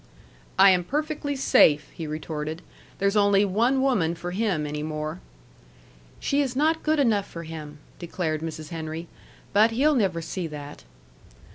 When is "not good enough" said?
6.55-7.27